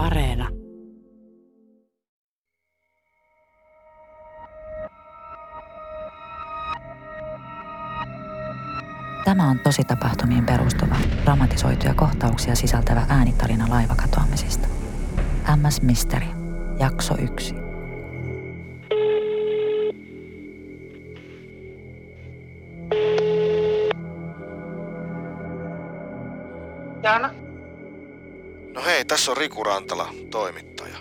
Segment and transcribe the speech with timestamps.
[0.00, 0.48] Areena.
[9.24, 14.68] Tämä on tositapahtumiin perustuva, dramatisoituja kohtauksia sisältävä äänitarina laivakatoamisista.
[15.56, 16.26] MS Mystery,
[16.78, 17.59] jakso 1.
[29.20, 30.96] tässä on Riku Rantala, toimittaja.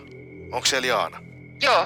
[0.52, 1.24] Onko siellä Jaana?
[1.62, 1.86] Joo.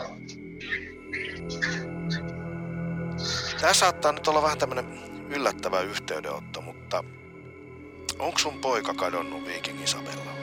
[3.62, 4.86] Tämä saattaa nyt olla vähän tämmönen
[5.30, 7.04] yllättävä yhteydenotto, mutta
[8.20, 10.43] onko sun poika kadonnut Viking Isabellalla?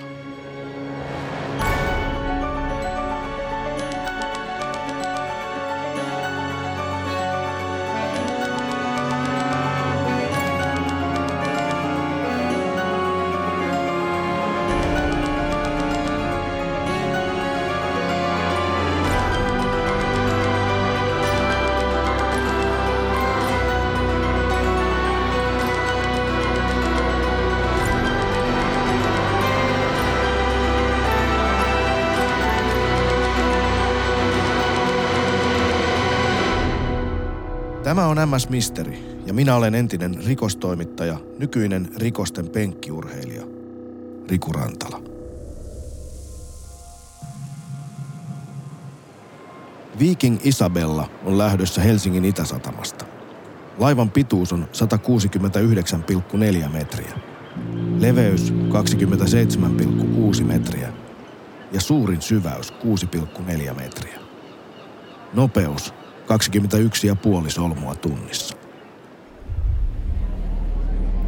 [38.01, 43.43] Tämä on MS Misteri ja minä olen entinen rikostoimittaja, nykyinen rikosten penkkiurheilija,
[44.29, 45.03] Riku Rantala.
[49.99, 53.05] Viking Isabella on lähdössä Helsingin Itäsatamasta.
[53.79, 54.69] Laivan pituus on
[56.63, 57.15] 169,4 metriä.
[57.99, 58.53] Leveys
[60.39, 60.93] 27,6 metriä
[61.73, 64.21] ja suurin syväys 6,4 metriä.
[65.35, 66.00] Nopeus
[67.45, 68.57] 21,5 solmua tunnissa.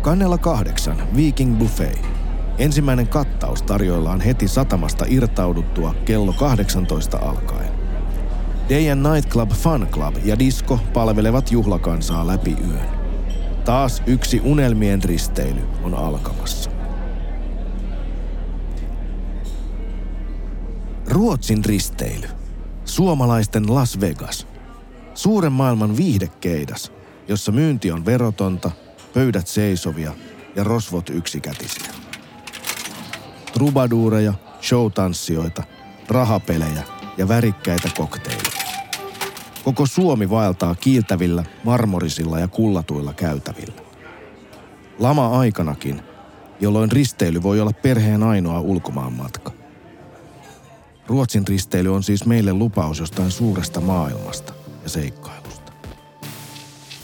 [0.02, 2.08] Kannella kahdeksan Viking Buffet.
[2.58, 7.72] Ensimmäinen kattaus tarjoillaan heti satamasta irtauduttua kello 18 alkaen.
[8.68, 12.88] Day and Night Club Fun Club ja Disco palvelevat juhlakansaa läpi yön.
[13.64, 16.70] Taas yksi unelmien risteily on alkamassa.
[21.08, 22.28] Ruotsin risteily.
[22.84, 24.51] Suomalaisten Las Vegas.
[25.14, 26.92] Suuren maailman viihdekeidas,
[27.28, 28.70] jossa myynti on verotonta,
[29.14, 30.12] pöydät seisovia
[30.56, 31.92] ja rosvot yksikätisiä.
[33.52, 35.62] Trubaduureja, showtanssijoita,
[36.08, 36.82] rahapelejä
[37.18, 38.62] ja värikkäitä kokteileja.
[39.64, 43.82] Koko Suomi vaeltaa kiiltävillä, marmorisilla ja kullatuilla käytävillä.
[44.98, 46.02] Lama-aikanakin,
[46.60, 49.52] jolloin risteily voi olla perheen ainoa ulkomaanmatka.
[51.06, 55.72] Ruotsin risteily on siis meille lupaus jostain suuresta maailmasta ja seikkailusta.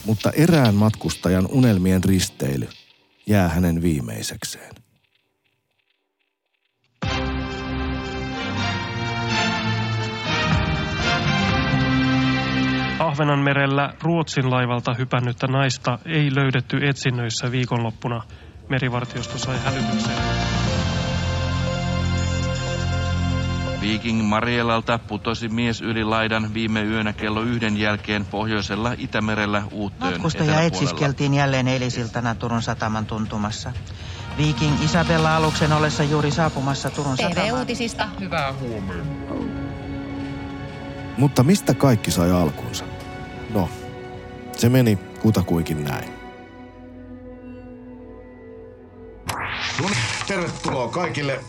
[0.04, 2.68] Mutta erään matkustajan unelmien risteily
[3.26, 4.74] jää hänen viimeisekseen.
[12.98, 18.22] Ahvenanmerellä Ruotsin laivalta hypännyttä naista ei löydetty etsinnöissä viikonloppuna.
[18.68, 20.57] Merivartiosto sai hälytyksen.
[23.88, 30.60] Viking Marielalta putosi mies yli laidan viime yönä kello yhden jälkeen pohjoisella Itämerellä Uuttöön Matkustaja
[30.60, 33.72] etsiskeltiin jälleen eilisiltana Turun sataman tuntumassa.
[34.38, 37.48] Viking Isabella aluksen ollessa juuri saapumassa Turun satamaan.
[37.48, 38.08] TV-uutisista.
[38.20, 39.34] Hyvää huomenta.
[41.18, 42.84] Mutta mistä kaikki sai alkunsa?
[43.54, 43.68] No,
[44.56, 46.08] se meni kutakuinkin näin.
[49.80, 51.40] No niin, tervetuloa kaikille.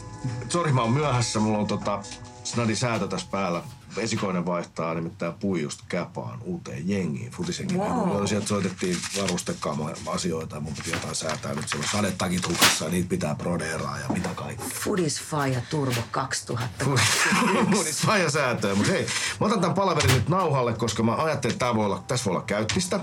[0.50, 1.40] Sori, mä oon myöhässä.
[1.40, 2.00] Mulla on tota
[2.44, 3.62] snadi säätö tässä päällä.
[3.98, 7.78] Esikoinen vaihtaa nimittäin puijusta käpaan uuteen jengiin, futisengin.
[7.78, 8.26] Wow.
[8.26, 11.54] Sieltä soitettiin varustekaamo asioita ja mun piti jotain säätää.
[11.54, 14.68] Nyt siellä on sadetakit hukassa ja niitä pitää brodeeraa ja mitä kaikkea.
[14.74, 16.86] Foodies Fire Turbo 2000.
[17.78, 18.76] Uudis faija säätöä.
[18.76, 19.08] Mutta hei,
[19.40, 22.36] mä otan tämän palaverin nyt nauhalle, koska mä ajattelin, että tää voi olla, tässä voi
[22.36, 23.00] olla käyttistä.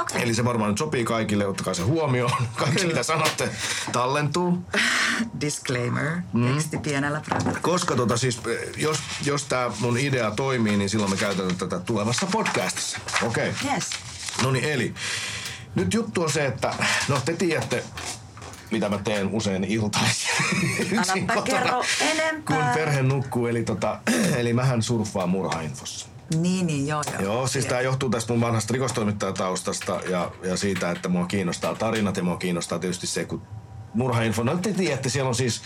[0.00, 0.22] Okay.
[0.22, 2.32] Eli se varmaan nyt sopii kaikille, ottakaa se huomioon.
[2.56, 3.50] Kaikki mitä sanotte
[3.92, 4.58] tallentuu.
[5.40, 6.16] Disclaimer.
[6.32, 6.54] Mm.
[6.54, 7.58] Teksti pienellä prätällä.
[7.62, 11.78] Koska tota siis, eh, jos, jos tämä mun idea toimii, niin silloin me käytetään tätä
[11.78, 12.98] tulevassa podcastissa.
[13.22, 13.48] Okei.
[13.48, 13.72] Okay.
[13.72, 13.90] Yes.
[14.42, 14.94] No niin, eli
[15.74, 16.74] nyt juttu on se, että
[17.08, 17.84] no te tiedätte,
[18.70, 20.30] mitä mä teen usein iltaisin.
[20.90, 22.56] yksin kotona, kerro enempää.
[22.56, 23.98] Kun perhe nukkuu, eli, tota,
[24.38, 26.11] eli mähän surffaan murhainfossa.
[26.36, 27.22] Niin, niin, joo, joo.
[27.22, 32.16] Joo, siis tämä johtuu tästä mun vanhasta rikostoimittajataustasta ja, ja siitä, että mua kiinnostaa tarinat
[32.16, 33.42] ja mua kiinnostaa tietysti se, kun
[33.94, 34.42] murhainfo.
[34.42, 35.62] No te tiedätte, siellä on siis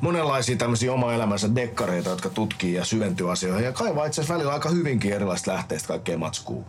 [0.00, 3.64] monenlaisia tämmöisiä oma elämänsä dekkareita, jotka tutkii ja syventyy asioihin.
[3.64, 6.64] Ja kaivaa itse asiassa välillä aika hyvinkin erilaista lähteistä kaikkea matskuu.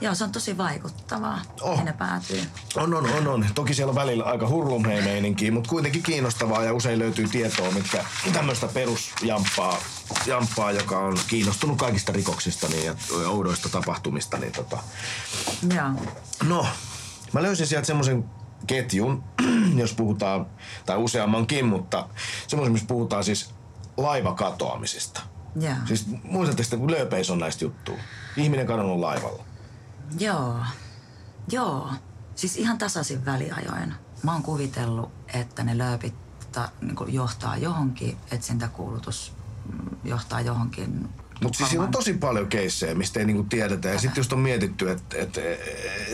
[0.00, 1.40] Joo, se on tosi vaikuttavaa.
[1.60, 1.84] Oh.
[1.84, 2.40] Ne päätyy.
[2.76, 3.46] On, on, on, on.
[3.54, 8.68] Toki siellä on välillä aika hurlumhei mutta kuitenkin kiinnostavaa ja usein löytyy tietoa, mitkä tämmöistä
[8.68, 9.78] perusjamppaa,
[10.26, 12.94] jamppaa, joka on kiinnostunut kaikista rikoksista niin, ja
[13.26, 14.36] oudoista tapahtumista.
[14.36, 14.78] Niin tota.
[15.74, 15.88] Joo.
[16.44, 16.66] No,
[17.32, 18.24] mä löysin sieltä semmoisen
[18.66, 19.24] ketjun,
[19.76, 20.46] jos puhutaan,
[20.86, 22.08] tai useammankin, mutta
[22.46, 23.54] semmoisen, missä puhutaan siis
[23.96, 25.20] laivakatoamisista.
[25.60, 25.74] Joo.
[25.84, 27.96] Siis muistatteko, että lööpeissä on näistä juttua?
[28.36, 29.44] Ihminen kadonnut laivalla.
[30.18, 30.56] Joo.
[31.52, 31.90] Joo.
[32.34, 33.94] Siis ihan tasaisin väliajoin.
[34.22, 36.14] Mä oon kuvitellut, että ne lööpit
[36.52, 39.32] ta, niin johtaa johonkin, etsintäkuulutus
[39.72, 41.08] mm, johtaa johonkin.
[41.42, 43.88] Mutta siis siinä on tosi paljon keissejä, mistä ei niinku tiedetä.
[43.88, 45.58] Ja sitten just on mietitty, että et, e,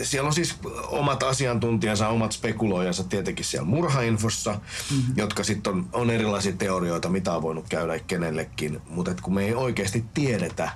[0.03, 0.55] siellä on siis
[0.87, 5.13] omat asiantuntijansa, omat spekuloijansa tietenkin siellä murhainfossa, mm-hmm.
[5.17, 8.81] jotka sitten on, on erilaisia teorioita, mitä on voinut käydä kenellekin.
[8.89, 10.71] Mutta kun me ei oikeasti tiedetä,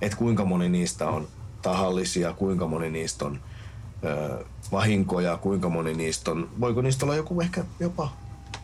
[0.00, 1.28] että kuinka moni niistä on
[1.62, 3.40] tahallisia, kuinka moni niistä on
[4.04, 8.12] ö, vahinkoja, kuinka moni niistä on, voiko niistä olla joku ehkä jopa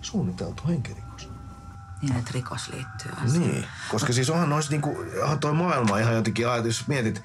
[0.02, 1.33] suunniteltu henkirikos.
[2.04, 3.50] Niin, että rikos liittyy asiaan.
[3.50, 7.22] Niin, koska siis onhan noissa niinku, onhan toi maailma ihan jotenkin ajatus, jos mietit,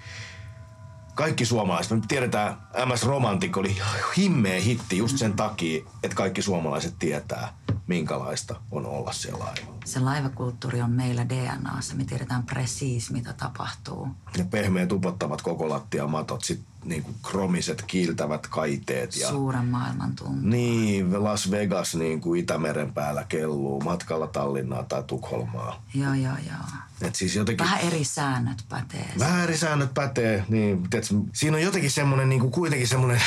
[1.16, 3.78] kaikki suomalaiset, me tiedetään, MS Romantic oli
[4.18, 7.54] himmeä hitti just sen takia, että kaikki suomalaiset tietää,
[7.88, 9.80] minkälaista on olla siellä laivalla.
[9.86, 11.96] Se laivakulttuuri on meillä DNAssa.
[11.96, 14.08] Me tiedetään presiis, mitä tapahtuu.
[14.39, 19.30] Ne pehmeät upottavat koko lattian matot, sit niinku kromiset kiiltävät kaiteet ja...
[19.30, 20.47] Suuren maailman tuntu.
[20.47, 25.83] Niin, Las Vegas niin kuin Itämeren päällä kelluu matkalla Tallinnaa tai Tukholmaa.
[25.94, 26.81] Joo, joo, joo.
[27.01, 27.65] Et siis jotenkin...
[27.65, 29.13] Vähän eri säännöt pätee.
[29.19, 33.21] Vähän eri säännöt pätee, niin tiedätkö, siinä on jotenkin semmoinen niin kuin kuitenkin semmoinen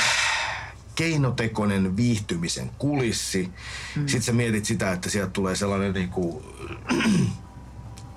[0.95, 3.51] keinotekoinen viihtymisen kulissi.
[3.95, 4.01] Mm.
[4.01, 6.43] Sitten sä mietit sitä, että sieltä tulee sellainen niin kuin,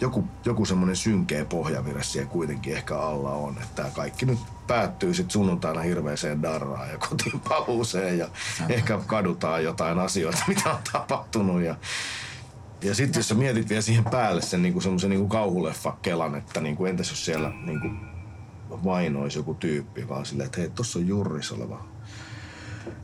[0.01, 3.53] joku, joku semmoinen synkeä pohjavire siellä kuitenkin ehkä alla on.
[3.53, 8.29] Että tämä kaikki nyt päättyy sitten sunnuntaina hirveäseen darraan ja kotiin paluuseen ja
[8.59, 8.73] Sata.
[8.73, 11.63] ehkä kadutaan jotain asioita, mitä on tapahtunut.
[11.63, 11.77] Ja,
[12.83, 16.61] ja sitten jos sä mietit vielä siihen päälle sen niinku semmoisen niinku kauhuleffa kelan, että
[16.61, 17.89] niinku, entäs jos siellä niinku
[18.85, 21.85] vainoisi joku tyyppi, on silleen, että hei, tossa on jurris oleva,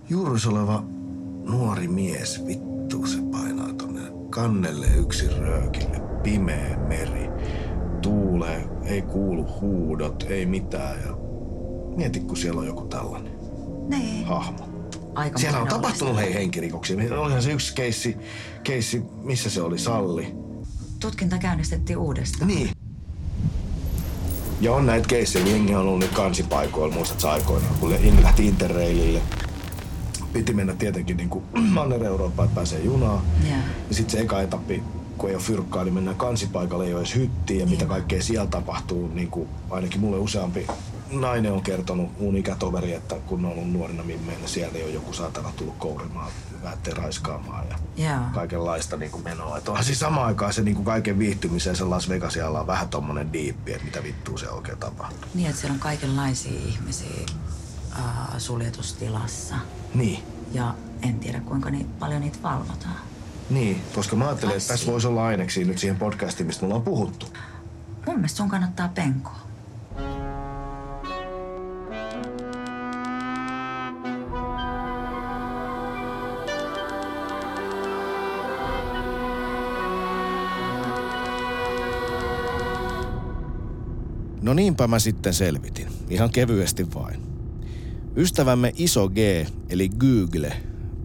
[0.09, 0.85] jurris oleva
[1.45, 7.29] nuori mies, vittu se painaa tonne kannelle yksin röökille, pimeä meri,
[8.03, 11.17] tuulee, ei kuulu huudot, ei mitään ja
[11.97, 13.33] mieti, kun siellä on joku tällainen
[13.89, 14.27] Niin.
[14.27, 14.69] hahmo.
[15.15, 16.97] Aika Siellä on tapahtunut hei henkirikoksia.
[17.21, 18.17] Olihan se yksi keissi,
[18.65, 20.35] keissi, missä se oli, Salli.
[21.01, 22.49] Tutkinta käynnistettiin uudestaan.
[22.49, 22.71] Niin.
[24.61, 29.21] Ja on näitä keissejä, jengi on ollut nyt kansipaikoilla, muistat aikoinaan, kun jengi lähti Interrailille.
[30.33, 31.45] Piti mennä tietenkin niin kuin
[31.75, 33.23] Manner-Eurooppaan, että pääsee junaan.
[33.49, 33.57] Joo.
[33.89, 34.83] Ja sitten se eka etappi,
[35.19, 38.47] kun ei ole fyrkkaa, niin mennään kansipaikalle, ei ole edes hyttiä ja mitä kaikkea siellä
[38.47, 39.11] tapahtuu.
[39.15, 40.67] Niin kuin ainakin mulle useampi
[41.13, 45.13] nainen on kertonut, mun ikätoveri, että kun on ollut nuorina mimmeinä, siellä ei ole joku
[45.13, 46.33] saatana tullut kourimaan,
[46.63, 48.21] väitteen raiskaamaan ja Joo.
[48.35, 49.59] kaikenlaista niin kuin menoa.
[49.59, 52.89] Et onhan siis samaan aikaan se niin kuin kaiken viihtymiseen se Las Vegasialla on vähän
[52.89, 55.31] tommonen diippi, että mitä vittua se oikein tapahtuu.
[55.35, 57.27] Niin, että siellä on kaikenlaisia ihmisiä
[57.99, 58.05] äh,
[58.39, 59.55] suljetustilassa.
[59.95, 60.23] Niin.
[60.53, 63.12] Ja en tiedä, kuinka niin paljon niitä valvotaan.
[63.53, 66.83] Niin, koska mä ajattelin, että tässä voisi olla aineksia nyt siihen podcastiin, mistä me ollaan
[66.83, 67.27] puhuttu.
[68.07, 69.37] Mun mielestä sun kannattaa penkoa.
[84.43, 85.89] No niinpä mä sitten selvitin.
[86.09, 87.23] Ihan kevyesti vain.
[88.17, 89.19] Ystävämme iso G,
[89.69, 90.57] eli Google,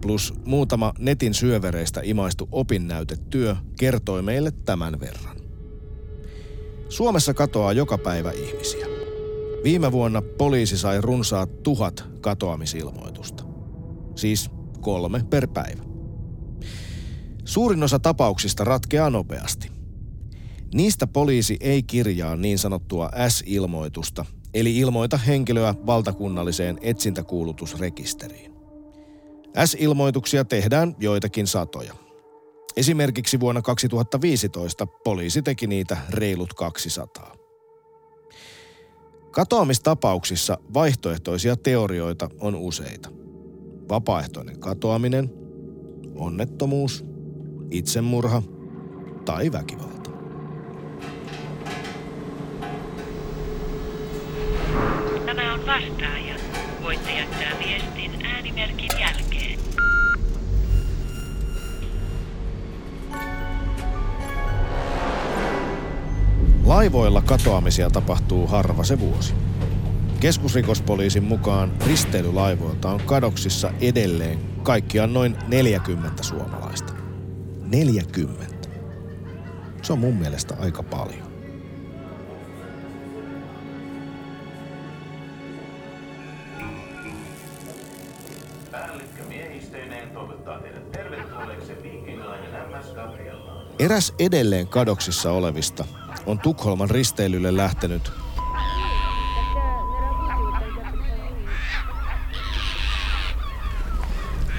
[0.01, 5.37] plus muutama netin syövereistä imaistu opinnäytetyö kertoi meille tämän verran.
[6.89, 8.87] Suomessa katoaa joka päivä ihmisiä.
[9.63, 13.43] Viime vuonna poliisi sai runsaat tuhat katoamisilmoitusta.
[14.15, 14.49] Siis
[14.81, 15.83] kolme per päivä.
[17.45, 19.71] Suurin osa tapauksista ratkeaa nopeasti.
[20.73, 28.56] Niistä poliisi ei kirjaa niin sanottua S-ilmoitusta, eli ilmoita henkilöä valtakunnalliseen etsintäkuulutusrekisteriin.
[29.65, 31.93] S-ilmoituksia tehdään joitakin satoja.
[32.77, 37.35] Esimerkiksi vuonna 2015 poliisi teki niitä reilut 200.
[39.31, 43.09] Katoamistapauksissa vaihtoehtoisia teorioita on useita.
[43.89, 45.29] Vapaaehtoinen katoaminen,
[46.15, 47.05] onnettomuus,
[47.71, 48.41] itsemurha
[49.25, 50.11] tai väkivalta.
[55.25, 56.35] Tämä on vastaaja.
[56.83, 59.06] Voitte jättää viestin äänimerkin jälkeen.
[66.67, 69.33] Laivoilla katoamisia tapahtuu harva se vuosi.
[70.19, 76.93] Keskusrikospoliisin mukaan risteilylaivoilta on kadoksissa edelleen kaikkiaan noin 40 suomalaista.
[77.61, 78.69] 40.
[79.81, 81.27] Se on mun mielestä aika paljon.
[93.79, 95.85] Eräs edelleen kadoksissa olevista
[96.27, 98.11] on Tukholman risteilylle lähtenyt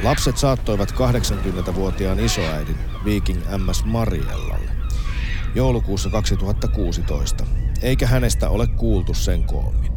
[0.03, 4.71] Lapset saattoivat 80-vuotiaan isoäidin Viking MS Mariellalle
[5.55, 7.47] joulukuussa 2016,
[7.83, 9.93] eikä hänestä ole kuultu sen koommin.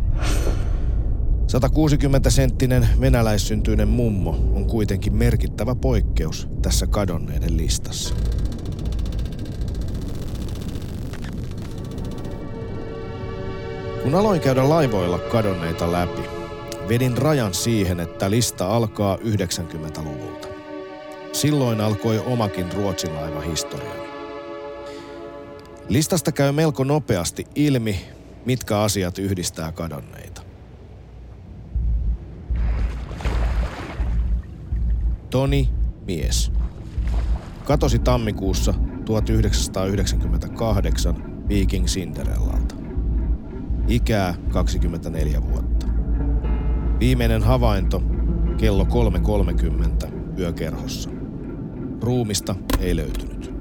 [1.51, 8.15] 160-senttinen venäläissyntyinen mummo on kuitenkin merkittävä poikkeus tässä kadonneiden listassa.
[14.12, 16.22] Kun aloin käydä laivoilla kadonneita läpi,
[16.88, 20.48] vedin rajan siihen, että lista alkaa 90-luvulta.
[21.34, 24.10] Silloin alkoi omakin Ruotsin laiva historiani.
[25.89, 28.06] Listasta käy melko nopeasti ilmi,
[28.46, 30.41] mitkä asiat yhdistää kadonneita.
[35.30, 35.70] Toni
[36.06, 36.51] Mies.
[37.63, 38.74] Katosi tammikuussa
[39.06, 42.61] 1998 Viking Cinderellalta.
[43.88, 45.88] Ikää 24 vuotta.
[47.00, 48.03] Viimeinen havainto
[48.57, 51.09] kello 3.30 yökerhossa.
[52.01, 53.53] Ruumista ei löytynyt.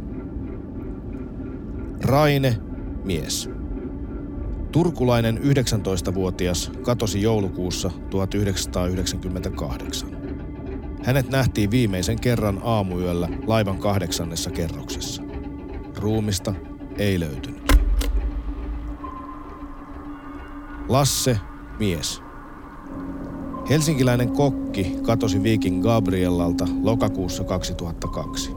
[2.05, 2.57] Raine,
[3.05, 3.51] mies.
[4.73, 10.09] Turkulainen 19-vuotias katosi joulukuussa 1998.
[11.05, 15.23] Hänet nähtiin viimeisen kerran aamuyöllä laivan kahdeksannessa kerroksessa.
[15.97, 16.55] Ruumista
[16.99, 17.70] ei löytynyt.
[20.91, 21.41] Lasse,
[21.79, 22.23] mies.
[23.69, 28.51] Helsinkiläinen kokki katosi Viking Gabriellalta lokakuussa 2002.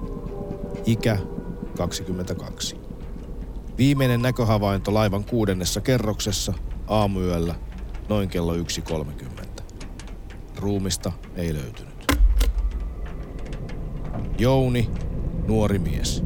[0.86, 1.18] Ikä
[1.78, 2.76] 22.
[3.78, 6.54] Viimeinen näköhavainto laivan kuudennessa kerroksessa
[6.88, 7.56] aamuyöllä
[8.10, 9.64] noin kello 1.30.
[10.58, 12.18] Ruumista ei löytynyt.
[14.38, 14.90] Jouni,
[15.48, 16.24] nuori mies.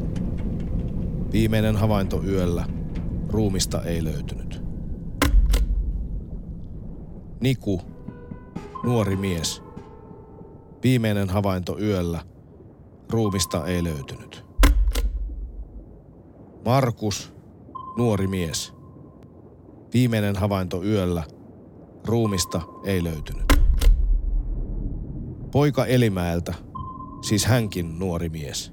[1.32, 2.66] Viimeinen havainto yöllä.
[3.28, 4.47] Ruumista ei löytynyt.
[7.40, 7.80] Niku,
[8.84, 9.62] nuori mies.
[10.82, 12.20] Viimeinen havainto yöllä.
[13.10, 14.44] Ruumista ei löytynyt.
[16.64, 17.32] Markus,
[17.96, 18.74] nuori mies.
[19.94, 21.24] Viimeinen havainto yöllä.
[22.06, 23.52] Ruumista ei löytynyt.
[25.52, 26.54] Poika Elimäeltä,
[27.22, 28.72] siis hänkin nuori mies.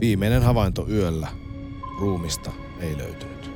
[0.00, 1.28] Viimeinen havainto yöllä.
[2.00, 3.55] Ruumista ei löytynyt.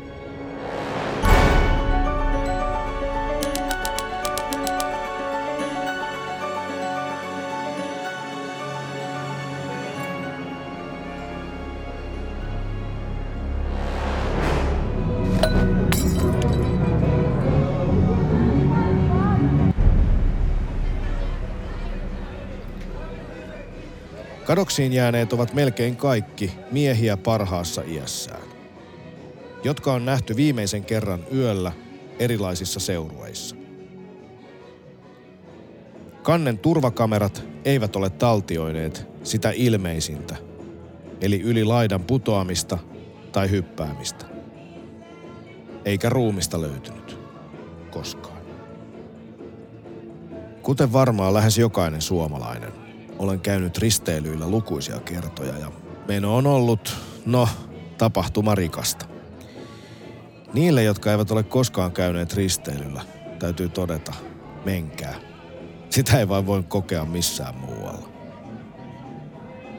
[24.51, 28.43] Kadoksiin jääneet ovat melkein kaikki miehiä parhaassa iässään,
[29.65, 31.73] jotka on nähty viimeisen kerran yöllä
[32.19, 33.57] erilaisissa seurueissa.
[36.23, 40.37] Kannen turvakamerat eivät ole taltioineet sitä ilmeisintä,
[41.21, 42.79] eli yli laidan putoamista
[43.33, 44.25] tai hyppäämistä.
[45.85, 47.19] Eikä ruumista löytynyt
[47.91, 48.41] koskaan.
[50.63, 52.90] Kuten varmaan lähes jokainen suomalainen,
[53.21, 55.73] olen käynyt risteilyillä lukuisia kertoja ja
[56.09, 56.97] meno on ollut,
[57.27, 57.49] no,
[57.99, 59.07] tapahtumarikasta.
[60.53, 63.03] Niille, jotka eivät ole koskaan käyneet risteilyllä,
[63.39, 64.13] täytyy todeta,
[64.65, 65.15] menkää.
[65.91, 68.09] Sitä ei vain voi kokea missään muualla.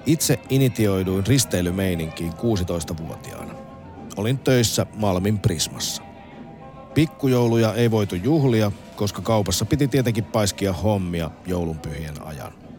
[0.05, 3.53] Itse initioiduin risteilymeininkiin 16-vuotiaana.
[4.17, 6.01] Olin töissä Malmin Prismassa.
[6.93, 12.70] Pikkujouluja ei voitu juhlia, koska kaupassa piti tietenkin paiskia hommia joulunpyhien ajan.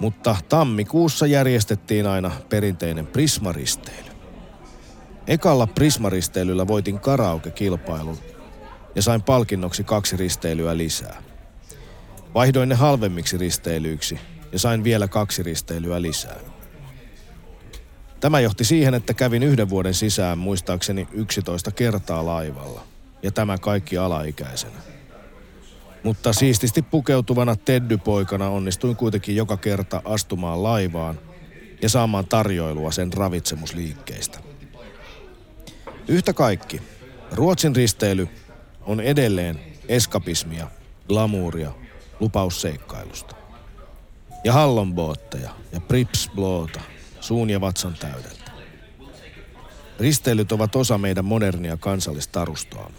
[0.00, 4.10] Mutta tammikuussa järjestettiin aina perinteinen Prismaristeily.
[5.26, 8.18] Ekalla Prismaristeilyllä voitin karaoke-kilpailun
[8.94, 11.22] ja sain palkinnoksi kaksi risteilyä lisää.
[12.34, 14.20] Vaihdoin ne halvemmiksi risteilyiksi
[14.52, 16.36] ja sain vielä kaksi risteilyä lisää.
[18.20, 22.84] Tämä johti siihen, että kävin yhden vuoden sisään muistaakseni 11 kertaa laivalla.
[23.22, 24.89] Ja tämä kaikki alaikäisenä.
[26.02, 31.20] Mutta siististi pukeutuvana teddypoikana onnistuin kuitenkin joka kerta astumaan laivaan
[31.82, 34.38] ja saamaan tarjoilua sen ravitsemusliikkeistä.
[36.08, 36.82] Yhtä kaikki,
[37.32, 38.28] Ruotsin risteily
[38.80, 40.70] on edelleen eskapismia,
[41.08, 41.72] glamuuria,
[42.20, 43.36] lupausseikkailusta.
[44.44, 46.80] Ja hallonbootteja ja pripsbloota
[47.20, 48.50] suun ja vatsan täydeltä.
[49.98, 52.98] Risteilyt ovat osa meidän modernia kansallistarustoamme.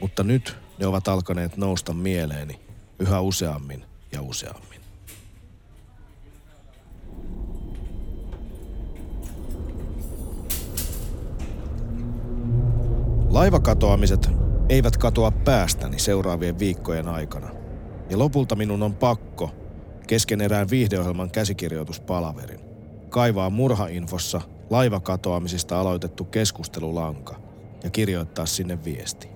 [0.00, 2.60] Mutta nyt ne ovat alkaneet nousta mieleeni
[2.98, 4.80] yhä useammin ja useammin.
[13.30, 14.30] Laivakatoamiset
[14.68, 17.50] eivät katoa päästäni seuraavien viikkojen aikana.
[18.10, 19.50] Ja lopulta minun on pakko,
[20.06, 22.60] kesken erään viihdeohjelman käsikirjoituspalaverin,
[23.08, 24.40] kaivaa murhainfossa
[24.70, 27.36] laivakatoamisista aloitettu keskustelulanka
[27.84, 29.33] ja kirjoittaa sinne viesti.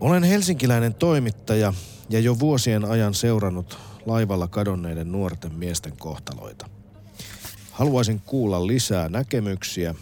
[0.00, 1.72] Olen helsinkiläinen toimittaja
[2.10, 6.68] ja jo vuosien ajan seurannut laivalla kadonneiden nuorten miesten kohtaloita.
[7.72, 9.94] Haluaisin kuulla lisää näkemyksiä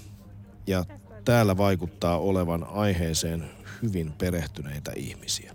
[0.66, 0.84] ja
[1.24, 3.50] täällä vaikuttaa olevan aiheeseen
[3.82, 5.54] hyvin perehtyneitä ihmisiä.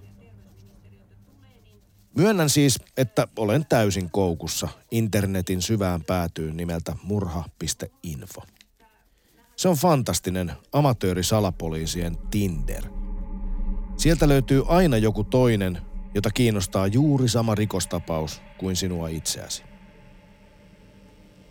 [2.18, 8.44] Myönnän siis, että olen täysin koukussa internetin syvään päätyyn nimeltä murha.info.
[9.56, 13.03] Se on fantastinen amatöörisalapoliisien Tinder.
[14.04, 15.78] Sieltä löytyy aina joku toinen,
[16.16, 19.64] jota kiinnostaa juuri sama rikostapaus kuin sinua itseäsi.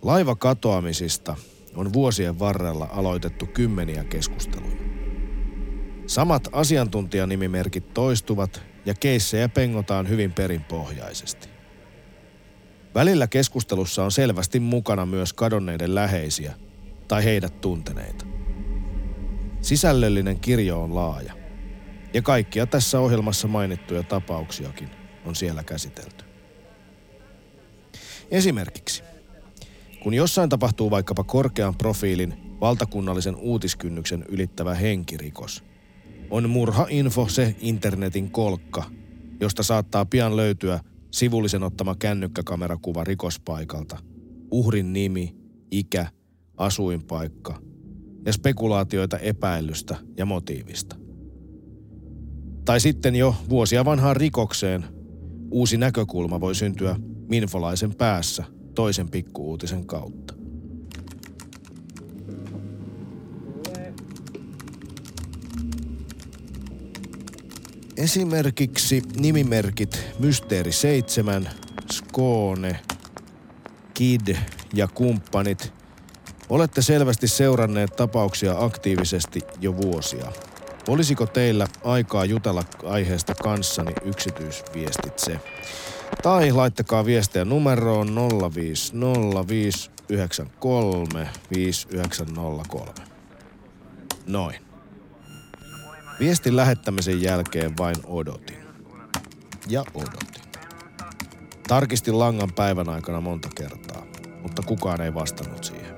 [0.02, 1.36] Laiva katoamisista
[1.76, 4.76] on vuosien varrella aloitettu kymmeniä keskusteluja.
[6.06, 11.48] Samat asiantuntijanimimerkit toistuvat ja keissejä pengotaan hyvin perinpohjaisesti.
[12.94, 16.54] Välillä keskustelussa on selvästi mukana myös kadonneiden läheisiä
[17.08, 18.24] tai heidät tunteneita.
[19.60, 21.41] Sisällöllinen kirjo on laaja,
[22.14, 24.90] ja kaikkia tässä ohjelmassa mainittuja tapauksiakin
[25.24, 26.24] on siellä käsitelty.
[28.30, 29.02] Esimerkiksi
[30.02, 35.64] kun jossain tapahtuu vaikkapa korkean profiilin valtakunnallisen uutiskynnyksen ylittävä henkirikos,
[36.30, 38.84] on murhainfo se internetin kolkka,
[39.40, 43.98] josta saattaa pian löytyä sivullisen ottama kännykkäkamerakuva rikospaikalta,
[44.50, 45.36] uhrin nimi,
[45.70, 46.06] ikä,
[46.56, 47.62] asuinpaikka
[48.26, 51.01] ja spekulaatioita epäilystä ja motiivista.
[52.64, 54.84] Tai sitten jo vuosia vanhaan rikokseen
[55.50, 56.96] uusi näkökulma voi syntyä
[57.28, 58.44] minfolaisen päässä–
[58.74, 60.34] toisen pikkuuutisen kautta.
[67.96, 71.48] Esimerkiksi nimimerkit Mysteeri 7,
[71.92, 72.80] Skone,
[73.94, 74.36] Kid
[74.74, 75.72] ja kumppanit.
[76.48, 80.32] Olette selvästi seuranneet tapauksia aktiivisesti jo vuosia.
[80.88, 85.40] Olisiko teillä aikaa jutella aiheesta kanssani yksityisviestitse?
[86.22, 88.12] Tai laittakaa viestiä numeroon 0505903
[94.26, 94.56] Noin.
[96.20, 98.62] Viestin lähettämisen jälkeen vain odotin.
[99.68, 100.42] Ja odotin.
[101.68, 104.06] Tarkistin langan päivän aikana monta kertaa,
[104.42, 105.94] mutta kukaan ei vastannut siihen.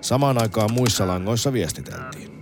[0.00, 2.33] Samaan aikaan muissa langoissa viestiteltiin.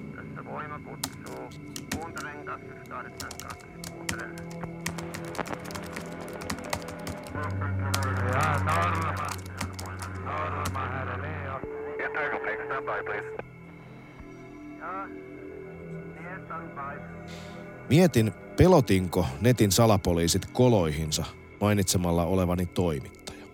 [17.92, 21.24] Mietin, pelotinko netin salapoliisit koloihinsa
[21.60, 23.44] mainitsemalla olevani toimittaja.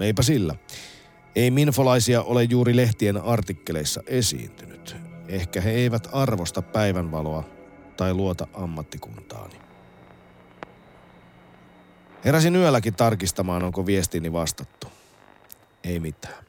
[0.00, 0.54] Eipä sillä.
[1.36, 4.96] Ei minfolaisia ole juuri lehtien artikkeleissa esiintynyt.
[5.28, 7.44] Ehkä he eivät arvosta päivänvaloa
[7.96, 9.54] tai luota ammattikuntaani.
[12.24, 14.86] Heräsin yölläkin tarkistamaan, onko viestini vastattu.
[15.84, 16.44] Ei mitään.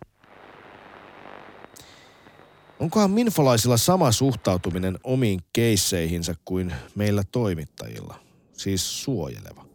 [2.79, 8.15] Onkohan minfolaisilla sama suhtautuminen omiin keisseihinsä kuin meillä toimittajilla?
[8.53, 9.65] Siis suojeleva.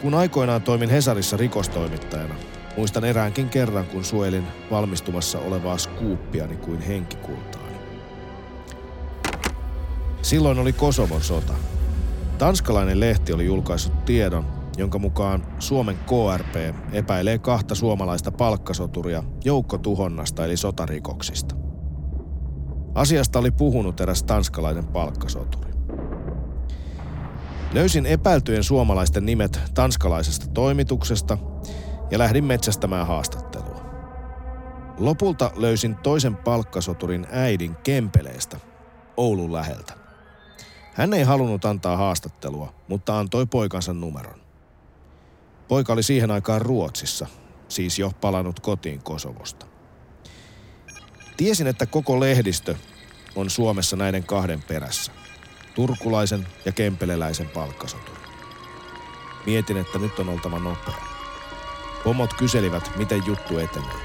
[0.00, 2.34] Kun aikoinaan toimin Hesarissa rikostoimittajana,
[2.76, 7.59] muistan eräänkin kerran, kun suojelin valmistumassa olevaa skuuppiani kuin henkikultaa.
[10.30, 11.52] Silloin oli Kosovon sota.
[12.38, 20.56] Tanskalainen lehti oli julkaissut tiedon, jonka mukaan Suomen KRP epäilee kahta suomalaista palkkasoturia joukkotuhonnasta eli
[20.56, 21.54] sotarikoksista.
[22.94, 25.72] Asiasta oli puhunut eräs tanskalainen palkkasoturi.
[27.72, 31.38] Löysin epäiltyjen suomalaisten nimet tanskalaisesta toimituksesta
[32.10, 33.80] ja lähdin metsästämään haastattelua.
[34.98, 38.56] Lopulta löysin toisen palkkasoturin äidin Kempeleestä
[39.16, 39.99] Oulun läheltä.
[41.00, 44.40] Hän ei halunnut antaa haastattelua, mutta antoi poikansa numeron.
[45.68, 47.26] Poika oli siihen aikaan Ruotsissa,
[47.68, 49.66] siis jo palannut kotiin Kosovosta.
[51.36, 52.74] Tiesin, että koko lehdistö
[53.36, 55.12] on Suomessa näiden kahden perässä.
[55.74, 58.20] Turkulaisen ja kempeleläisen palkkasoturi.
[59.46, 60.94] Mietin, että nyt on oltava nopea.
[62.04, 64.00] Pomot kyselivät, miten juttu etenee.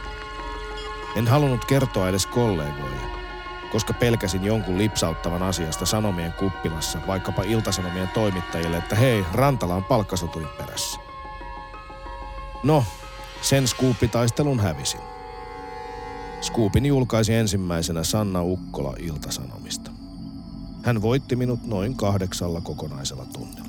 [1.15, 3.25] En halunnut kertoa edes kollegoille,
[3.71, 10.47] koska pelkäsin jonkun lipsauttavan asiasta Sanomien kuppilassa, vaikkapa Iltasanomien toimittajille, että hei, Rantala on palkkasoturin
[10.58, 10.99] perässä.
[12.63, 12.84] No,
[13.41, 15.01] sen skuupitaistelun hävisin.
[16.41, 19.91] Skuupin julkaisi ensimmäisenä Sanna Ukkola Iltasanomista.
[20.84, 23.64] Hän voitti minut noin kahdeksalla kokonaisella tunnilla.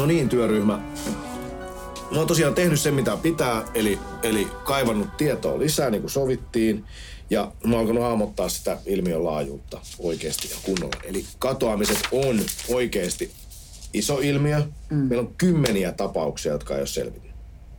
[0.00, 0.78] No niin, työryhmä.
[2.10, 6.84] Mä oon tosiaan tehnyt sen, mitä pitää, eli, eli kaivannut tietoa lisää, niin kuin sovittiin.
[7.30, 10.96] Ja mä oon alkanut hahmottaa sitä ilmiön laajuutta oikeasti ja kunnolla.
[11.04, 13.30] Eli katoamiset on oikeasti
[13.94, 14.62] iso ilmiö.
[14.90, 14.96] Mm.
[14.96, 17.32] Meillä on kymmeniä tapauksia, jotka ei ole selvinnyt.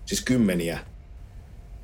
[0.06, 0.80] Siis kymmeniä.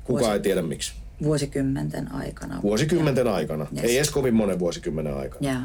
[0.04, 0.92] Kukaan Vuosi- ei tiedä miksi.
[1.22, 2.62] Vuosikymmenten aikana.
[2.62, 3.66] Vuosikymmenten aikana.
[3.76, 3.84] Yes.
[3.84, 5.52] Ei edes kovin monen vuosikymmenen aikana.
[5.52, 5.62] Joo.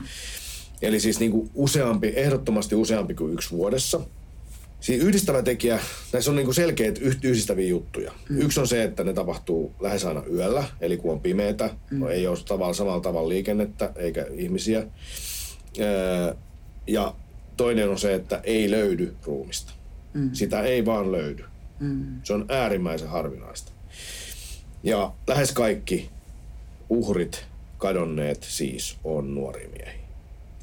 [0.82, 4.02] Eli siis niin kuin useampi, ehdottomasti useampi kuin yksi vuodessa.
[4.84, 5.80] Siinä yhdistävä tekijä,
[6.14, 8.12] näissä on niin kuin selkeät yh- yhdistäviä juttuja.
[8.30, 8.42] Mm.
[8.42, 12.00] Yksi on se, että ne tapahtuu lähes aina yöllä, eli kun on pimeätä, mm.
[12.00, 14.84] no ei ole tavalla, samalla tavalla liikennettä eikä ihmisiä.
[15.80, 16.34] Öö,
[16.88, 17.16] ja
[17.58, 19.74] toinen on se, että ei löydy ruumista.
[20.14, 20.30] Mm.
[20.34, 21.44] Sitä ei vaan löydy.
[21.80, 22.22] Mm.
[22.24, 23.72] Se on äärimmäisen harvinaista.
[24.84, 26.10] Ja lähes kaikki
[26.90, 27.46] uhrit,
[27.78, 30.04] kadonneet siis, on nuoria miehiä.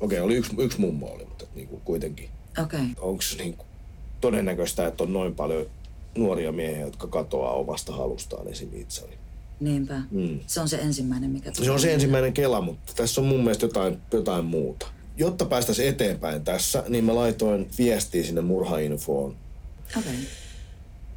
[0.00, 2.28] Okei, oli yksi, yksi mummo oli, mutta niin kuin kuitenkin.
[2.62, 2.86] Okei.
[2.98, 3.69] Onko niin kuin
[4.20, 5.66] todennäköistä, että on noin paljon
[6.18, 8.68] nuoria miehiä, jotka katoaa omasta halustaan esim.
[8.72, 9.12] itseni?
[9.60, 10.02] Niinpä.
[10.10, 10.40] Mm.
[10.46, 13.66] Se on se ensimmäinen, mikä Se on se ensimmäinen kela, mutta tässä on mun mielestä
[13.66, 14.86] jotain, jotain muuta.
[15.16, 19.36] Jotta päästäisiin eteenpäin tässä, niin mä laitoin viestiä sinne murhainfoon.
[19.98, 20.14] Okei.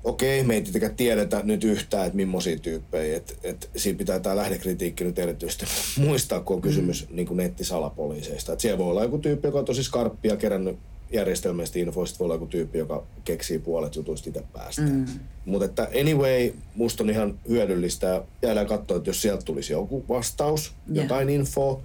[0.03, 3.17] Okei, me ei tietenkään tiedetä nyt yhtään, että millaisia tyyppejä.
[3.17, 5.65] Et, et siinä pitää tämä lähdekritiikki nyt erityisesti
[6.05, 7.15] muistaa, kun on kysymys mm.
[7.15, 8.53] niin kuin nettisalapoliiseista.
[8.53, 10.77] Et siellä voi olla joku tyyppi, joka on tosi skarppi ja kerännyt
[11.13, 14.81] järjestelmästä infoa, sit voi olla joku tyyppi, joka keksii puolet jutuista itse päästä.
[14.81, 15.05] Mm.
[15.45, 20.05] Mutta että anyway, musta on ihan hyödyllistä ja jäädään katsoa, että jos sieltä tulisi joku
[20.09, 21.03] vastaus, Joo.
[21.03, 21.81] jotain infoa.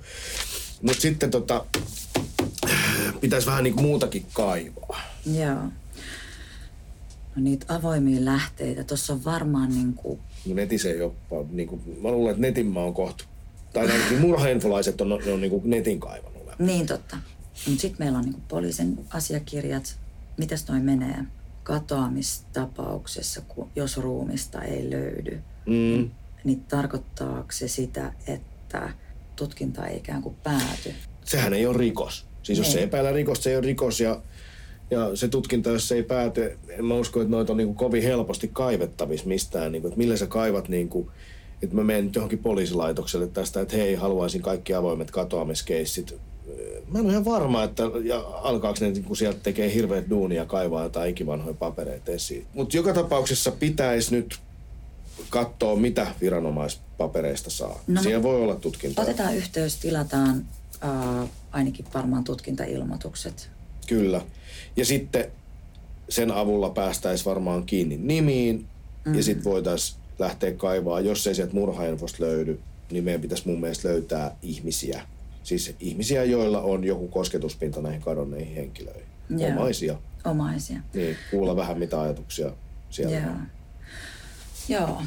[0.83, 1.65] Mutta sitten tota,
[3.21, 5.01] pitäisi vähän niin muutakin kaivaa.
[5.39, 5.63] Joo.
[7.37, 8.85] No niitä avoimia lähteitä.
[8.85, 10.19] Tuossa on varmaan niinku...
[10.47, 11.13] No netissä ei ole,
[11.51, 13.25] niin kuin, mä luulen, että netin mä oon kohta.
[13.73, 16.65] Tai ainakin murhainfolaiset on, ne on niin kuin netin kaivannut läpi.
[16.65, 17.17] Niin totta.
[17.67, 19.99] Mutta sitten meillä on niinku poliisin asiakirjat.
[20.37, 21.25] Mitäs noi menee?
[21.63, 26.11] Katoamistapauksessa, kun, jos ruumista ei löydy, Mm.
[26.45, 28.91] niin tarkoittaako se sitä, että
[29.37, 30.95] tutkinta ei ikään kuin pääty?
[31.25, 32.27] Sehän ei ole rikos.
[32.43, 32.73] Siis jos Niin.
[32.75, 34.23] se epäillä rikosta, se ei ole rikos ja,
[34.91, 37.77] ja se tutkinta, jos se ei pääty, en mä usko, että noita on niin kuin
[37.77, 39.73] kovin helposti kaivettavissa mistään.
[39.73, 41.09] Niin kuin, että millä sä kaivat, niin kuin,
[41.63, 46.15] että mä menen nyt johonkin poliisilaitokselle tästä, että hei, haluaisin kaikki avoimet katoamiskeissit.
[46.91, 50.45] Mä en ole ihan varma, että ja alkaako ne niin kuin sieltä tekee hirveät duunia
[50.45, 52.47] kaivaa jotain ikivanhoja papereita esiin.
[52.55, 54.39] Mutta joka tapauksessa pitäisi nyt
[55.31, 57.81] katsoa, mitä viranomaispapereista saa.
[57.87, 59.05] No, Siellä voi olla tutkintaa.
[59.05, 60.47] Otetaan yhteys, tilataan
[60.85, 63.51] äh, ainakin varmaan tutkintailmoitukset.
[63.87, 64.21] Kyllä.
[64.77, 65.31] Ja sitten
[66.09, 68.67] sen avulla päästäisiin varmaan kiinni nimiin
[69.05, 69.15] mm.
[69.15, 73.89] ja sitten voitaisiin lähteä kaivaa, jos ei sieltä murhainfosta löydy, niin meidän pitäisi mun mielestä
[73.89, 75.03] löytää ihmisiä.
[75.49, 79.07] Siis ihmisiä, joilla on joku kosketuspinta näihin kadonneihin henkilöihin.
[79.39, 79.51] Joo.
[79.51, 79.99] Omaisia.
[80.25, 80.81] Omaisia.
[80.95, 82.53] Niin, kuulla vähän mitä ajatuksia
[82.91, 83.31] siellä Joo.
[83.31, 83.47] on.
[84.69, 85.03] Joo.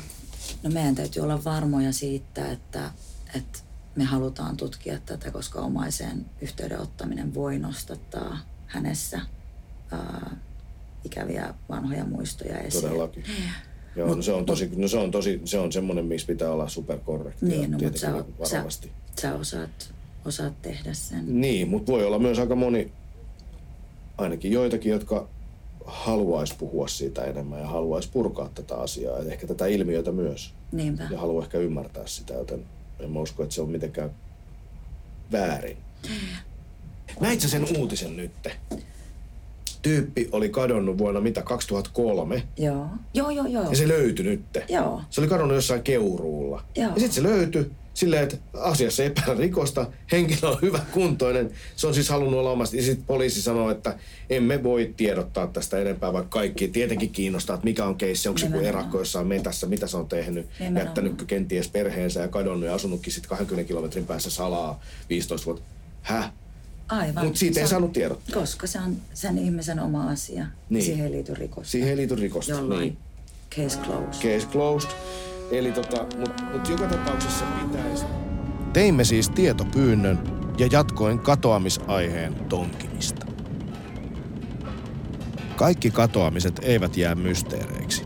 [0.63, 2.91] No meidän täytyy olla varmoja siitä, että,
[3.35, 3.59] että
[3.95, 9.21] me halutaan tutkia tätä, koska omaiseen yhteyden ottaminen voi nostattaa hänessä
[9.91, 10.37] ää,
[11.05, 12.83] ikäviä vanhoja muistoja esiin.
[12.83, 13.23] Todellakin.
[13.95, 16.69] Joo, no se on tosi, no se on tosi, se on semmoinen, missä pitää olla
[16.69, 17.45] superkorrekti.
[17.45, 18.11] Niin, no, mutta sä,
[18.43, 18.65] sä,
[19.21, 19.93] sä osaat,
[20.25, 21.41] osaat tehdä sen.
[21.41, 22.91] Niin, mutta voi olla myös aika moni,
[24.17, 25.27] ainakin joitakin, jotka
[25.85, 30.53] haluaisi puhua siitä enemmän ja haluaisi purkaa tätä asiaa ja ehkä tätä ilmiötä myös.
[30.71, 31.07] Niinpä.
[31.11, 32.65] Ja haluaa ehkä ymmärtää sitä, joten
[32.99, 34.11] en mä usko, että se on mitenkään
[35.31, 35.77] väärin.
[37.19, 38.55] Näit sä sen uutisen nytte?
[39.81, 42.43] Tyyppi oli kadonnut vuonna mitä, 2003?
[42.57, 42.87] Joo.
[43.13, 43.69] Joo, joo, joo.
[43.69, 44.65] Ja se löytyi nytte.
[44.69, 45.01] Joo.
[45.09, 46.63] Se oli kadonnut jossain keuruulla.
[46.75, 46.87] Joo.
[46.87, 47.71] Ja sitten se löytyi.
[47.93, 51.51] Silleen, että asiassa ei epäillä rikosta, henkilö on hyvä kuntoinen.
[51.75, 52.77] Se on siis halunnut olla omasti.
[52.77, 53.97] Ja sitten poliisi sanoo, että
[54.29, 58.45] emme voi tiedottaa tästä enempää, vaikka kaikki tietenkin kiinnostaa, että mikä on keissi, onko se
[58.45, 60.85] joku erakko jossain metässä, mitä se on tehnyt, Nimenomaan.
[60.85, 65.63] jättänyt kenties perheensä ja kadonnut ja asunutkin sitten 20 kilometrin päässä salaa 15 vuotta.
[66.01, 66.31] Häh?
[66.89, 67.23] Aivan.
[67.25, 68.39] Mutta siitä Se ei on- saanut tiedottaa.
[68.41, 70.45] Koska se on sen ihmisen oma asia.
[70.69, 70.83] Niin.
[70.83, 71.71] Siihen ei liity rikos.
[71.71, 72.51] Siihen ei liity rikosta.
[72.51, 72.79] Jollain.
[72.79, 72.97] Niin.
[73.55, 74.21] Case closed.
[74.33, 74.89] Case closed.
[75.51, 78.05] Eli tota, mutta mut joka tapauksessa pitäisi.
[78.73, 80.19] Teimme siis tietopyynnön
[80.57, 83.25] ja jatkoin katoamisaiheen tonkimista.
[85.55, 88.05] Kaikki katoamiset eivät jää mysteereiksi.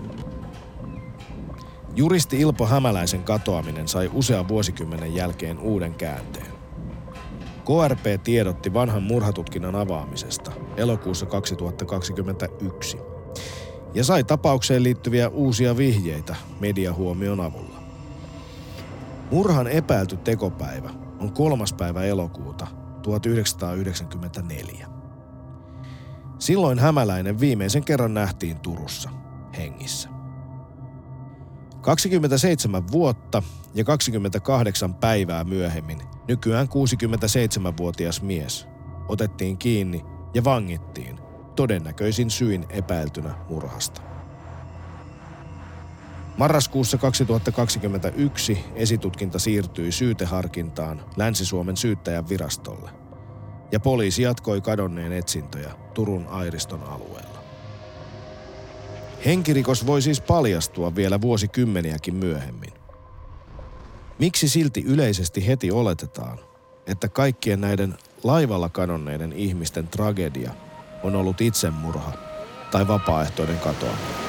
[1.96, 6.56] Juristi Ilpo Hämäläisen katoaminen sai usean vuosikymmenen jälkeen uuden käänteen.
[7.66, 12.98] KRP tiedotti vanhan murhatutkinnan avaamisesta elokuussa 2021
[13.96, 17.84] ja sai tapaukseen liittyviä uusia vihjeitä mediahuomion avulla.
[19.32, 22.68] Murhan epäilty tekopäivä on kolmas päivä elokuuta
[23.02, 24.88] 1994.
[26.40, 29.10] Silloin hämäläinen viimeisen kerran nähtiin Turussa
[29.58, 30.10] hengissä.
[31.82, 38.68] 27 vuotta ja 28 päivää myöhemmin nykyään 67-vuotias mies
[39.08, 41.15] otettiin kiinni ja vangittiin
[41.56, 44.02] todennäköisin syin epäiltynä murhasta.
[46.38, 52.90] Marraskuussa 2021 esitutkinta siirtyi syyteharkintaan Länsi-Suomen syyttäjän virastolle
[53.72, 57.40] ja poliisi jatkoi kadonneen etsintöjä Turun Airiston alueella.
[59.26, 62.74] Henkirikos voi siis paljastua vielä vuosikymmeniäkin myöhemmin.
[64.20, 66.40] Miksi silti yleisesti heti oletetaan,
[66.88, 70.52] että kaikkien näiden laivalla kadonneiden ihmisten tragedia
[71.06, 72.12] on ollut itsemurha
[72.72, 74.26] tai vapaaehtoinen katoaminen?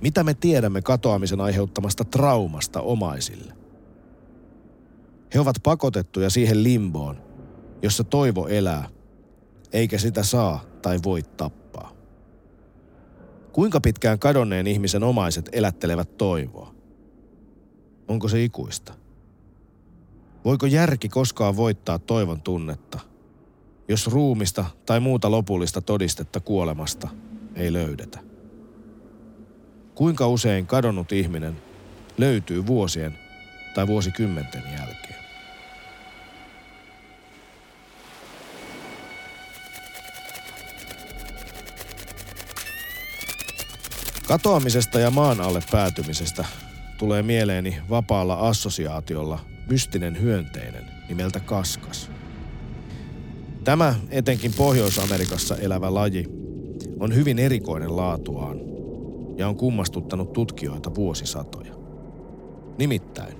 [0.00, 3.67] Mitä me tiedämme katoamisen aiheuttamasta traumasta omaisille?
[5.34, 7.22] He ovat pakotettuja siihen limboon,
[7.82, 8.88] jossa toivo elää,
[9.72, 11.92] eikä sitä saa tai voi tappaa.
[13.52, 16.74] Kuinka pitkään kadonneen ihmisen omaiset elättelevät toivoa?
[18.08, 18.94] Onko se ikuista?
[20.44, 23.00] Voiko järki koskaan voittaa toivon tunnetta,
[23.88, 27.08] jos ruumista tai muuta lopullista todistetta kuolemasta
[27.54, 28.18] ei löydetä?
[29.94, 31.56] Kuinka usein kadonnut ihminen
[32.18, 33.18] löytyy vuosien
[33.74, 35.07] tai vuosikymmenten jälkeen?
[44.28, 46.44] Katoamisesta ja maan alle päätymisestä
[46.98, 49.38] tulee mieleeni vapaalla assosiaatiolla
[49.70, 52.10] mystinen hyönteinen nimeltä kaskas.
[53.64, 56.28] Tämä etenkin Pohjois-Amerikassa elävä laji
[57.00, 58.56] on hyvin erikoinen laatuaan
[59.36, 61.74] ja on kummastuttanut tutkijoita vuosisatoja.
[62.78, 63.34] Nimittäin,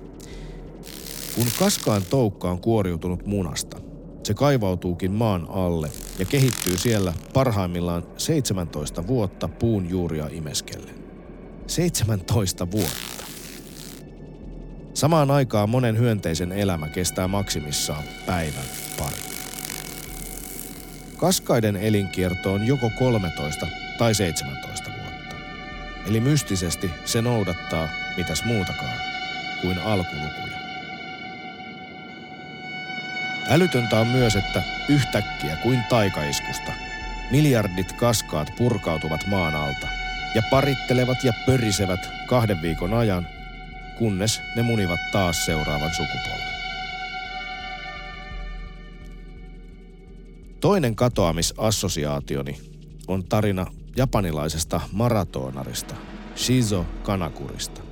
[1.35, 3.77] kun kaskaan toukka on kuoriutunut munasta,
[4.23, 10.95] se kaivautuukin maan alle ja kehittyy siellä parhaimmillaan 17 vuotta puun juuria imeskellen.
[11.67, 13.25] 17 vuotta.
[14.93, 18.65] Samaan aikaan monen hyönteisen elämä kestää maksimissaan päivän
[18.97, 19.17] pari.
[21.17, 25.35] Kaskaiden elinkierto on joko 13 tai 17 vuotta.
[26.07, 28.99] Eli mystisesti se noudattaa, mitäs muutakaan,
[29.61, 30.68] kuin alkulukuja.
[33.49, 36.71] Älytöntä on myös, että yhtäkkiä kuin taikaiskusta
[37.31, 39.87] miljardit kaskaat purkautuvat maan alta
[40.35, 43.27] ja parittelevat ja pörisevät kahden viikon ajan,
[43.97, 46.49] kunnes ne munivat taas seuraavan sukupolven.
[50.59, 52.59] Toinen katoamisassosiaationi
[53.07, 55.95] on tarina japanilaisesta maratonarista
[56.35, 57.88] Shizo Kanakurista.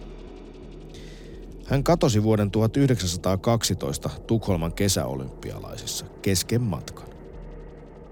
[1.68, 7.08] Hän katosi vuoden 1912 Tukholman kesäolympialaisissa kesken matkan.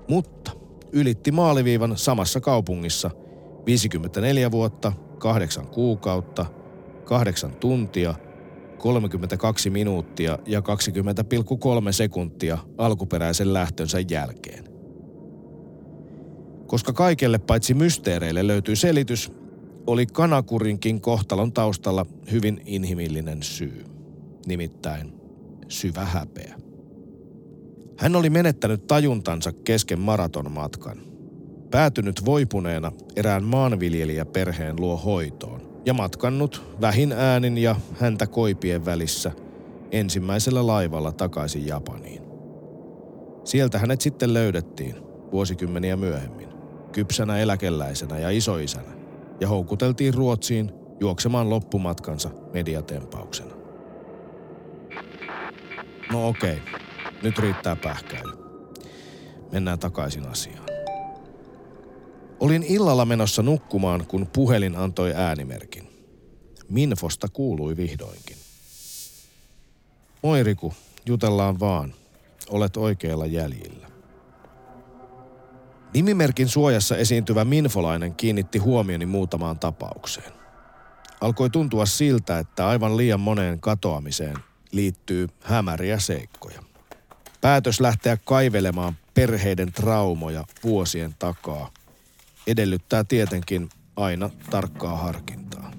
[0.08, 0.52] Mutta
[0.91, 3.12] ylitti maaliviivan samassa kaupungissa
[3.65, 6.46] 54 vuotta, 8 kuukautta,
[7.06, 8.15] 8 tuntia,
[8.78, 10.65] 32 minuuttia ja 20,3
[11.91, 14.63] sekuntia alkuperäisen lähtönsä jälkeen.
[16.68, 19.32] Koska kaikelle paitsi mysteereille löytyy selitys,
[19.88, 23.86] oli Kanakurinkin kohtalon taustalla hyvin inhimillinen syy.
[24.45, 25.13] Nimittäin
[25.67, 26.56] syvä häpeä.
[27.98, 30.98] Hän oli menettänyt tajuntansa kesken maratonmatkan.
[31.71, 39.32] päätynyt voipuneena erään maanviljelijäperheen luo hoitoon ja matkannut vähin äänin ja häntä koipien välissä
[39.91, 42.21] ensimmäisellä laivalla takaisin Japaniin.
[43.43, 44.95] Sieltä hänet sitten löydettiin
[45.32, 46.50] vuosikymmeniä myöhemmin,
[46.91, 48.95] kypsänä eläkeläisenä ja isoisänä,
[49.39, 53.56] ja houkuteltiin Ruotsiin juoksemaan loppumatkansa mediatempauksena.
[56.12, 56.62] No okei,
[57.24, 58.34] nyt riittää pähkäily.
[59.52, 60.65] Mennään takaisin asiaan.
[62.39, 65.89] Olin illalla menossa nukkumaan, kun puhelin antoi äänimerkin.
[66.69, 68.38] Minfosta kuului vihdoinkin.
[70.24, 70.74] Moi Riku,
[71.06, 71.93] jutellaan vaan.
[72.50, 73.85] Olet oikealla jäljillä.
[75.96, 80.32] Nimimerkin suojassa esiintyvä minfolainen kiinnitti huomioni muutamaan tapaukseen.
[81.22, 84.36] Alkoi tuntua siltä, että aivan liian moneen katoamiseen
[84.72, 86.64] liittyy hämäriä seikkoja.
[87.42, 91.72] Päätös lähteä kaivelemaan perheiden traumoja vuosien takaa
[92.48, 95.72] edellyttää tietenkin aina tarkkaa harkintaa.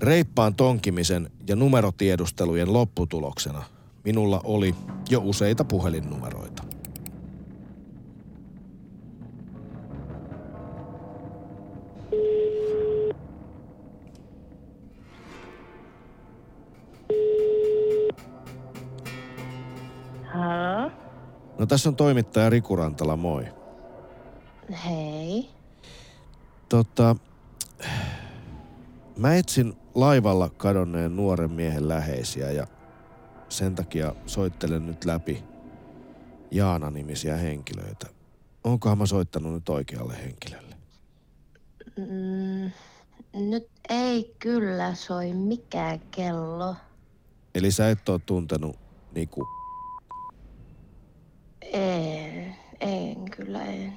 [0.00, 3.62] Reippaan tonkimisen ja numerotiedustelujen lopputuloksena
[4.04, 4.74] minulla oli
[5.10, 6.67] jo useita puhelinnumeroita.
[21.58, 23.44] No tässä on toimittaja Riku Rantala, moi.
[24.84, 25.48] Hei.
[26.68, 27.16] Tota,
[29.16, 32.66] mä etsin laivalla kadonneen nuoren miehen läheisiä ja
[33.48, 35.44] sen takia soittelen nyt läpi
[36.50, 38.06] Jaana-nimisiä henkilöitä.
[38.64, 40.76] Onkohan mä soittanut nyt oikealle henkilölle?
[41.96, 42.70] Mm,
[43.48, 46.76] nyt ei kyllä soi mikään kello.
[47.54, 48.76] Eli sä et oo tuntenut
[49.14, 49.57] Niku.
[51.72, 53.92] En, en kyllä en.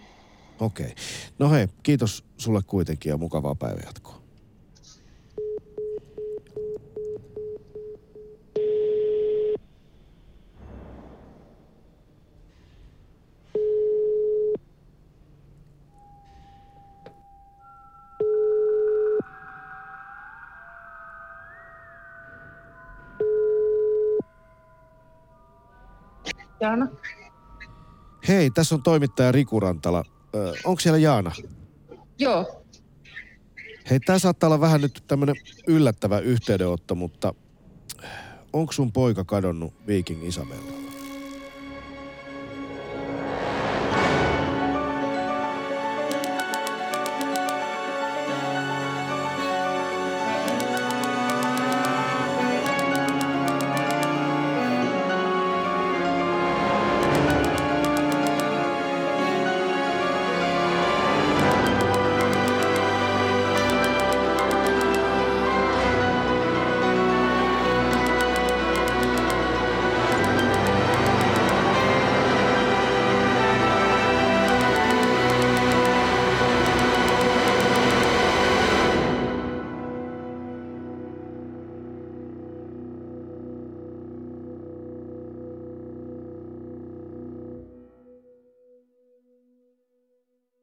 [0.60, 0.86] Okei.
[0.86, 0.96] Okay.
[1.40, 4.22] No hei, kiitos sulle kuitenkin ja mukavaa päivänjatkoa.
[26.60, 26.88] Jaana?
[28.42, 30.04] Hei, tässä on toimittaja Riku Rantala.
[30.36, 31.32] Ö, onko siellä Jaana?
[32.20, 32.64] Joo.
[33.90, 35.36] Hei, tää saattaa olla vähän nyt tämmönen
[35.68, 37.34] yllättävä yhteydenotto, mutta
[38.54, 40.91] onko sun poika kadonnut Viking Isabella?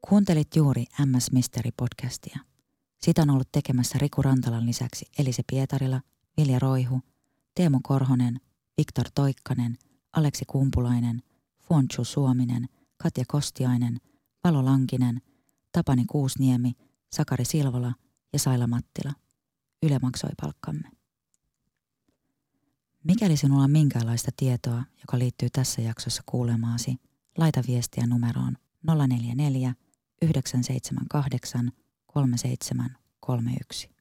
[0.09, 2.39] Kuuntelit juuri MS Mystery podcastia.
[2.97, 6.01] Sitä on ollut tekemässä Riku Rantalan lisäksi Elise Pietarila,
[6.37, 7.01] Vilja Roihu,
[7.55, 8.39] Teemu Korhonen,
[8.77, 9.77] Viktor Toikkanen,
[10.13, 11.21] Aleksi Kumpulainen,
[11.59, 13.97] Fuonchu Suominen, Katja Kostiainen,
[14.43, 15.21] Valo Lankinen,
[15.71, 16.73] Tapani Kuusniemi,
[17.11, 17.93] Sakari Silvola
[18.33, 19.13] ja Saila Mattila.
[19.83, 20.89] Yle maksoi palkkamme.
[23.03, 26.95] Mikäli sinulla on minkäänlaista tietoa, joka liittyy tässä jaksossa kuulemaasi,
[27.37, 28.57] laita viestiä numeroon
[29.07, 29.73] 044
[30.21, 31.73] 978
[32.13, 33.98] 3731.